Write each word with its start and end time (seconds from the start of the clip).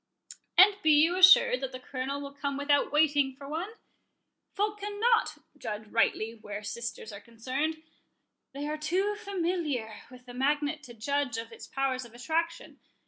"And 0.57 0.81
be 0.81 0.89
you 0.93 1.15
assured 1.15 1.61
that 1.61 1.71
the 1.71 1.79
Colonel 1.79 2.19
will 2.21 2.33
come 2.33 2.57
without 2.57 2.91
waiting 2.91 3.35
for 3.35 3.47
one," 3.47 3.69
said 3.69 3.75
Charles. 3.75 3.77
"Folk 4.55 4.79
cannot 4.79 5.37
judge 5.59 5.87
rightly 5.89 6.33
where 6.33 6.63
sisters 6.63 7.13
are 7.13 7.21
concerned—they 7.21 8.67
are 8.67 8.79
too 8.79 9.13
familiar 9.15 9.93
with 10.09 10.25
the 10.25 10.33
magnet 10.33 10.81
to 10.85 10.95
judge 10.95 11.37
of 11.37 11.51
its 11.51 11.67
powers 11.67 12.03
of 12.03 12.15
attraction. 12.15 12.79